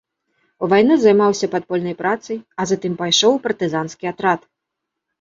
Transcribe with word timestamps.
У 0.63 0.69
вайну 0.71 0.97
займаўся 1.03 1.51
падпольнай 1.57 1.95
працай, 2.01 2.41
а 2.59 2.69
затым 2.75 2.99
пайшоў 3.05 3.31
у 3.39 3.41
партызанскі 3.47 4.05
атрад. 4.17 4.53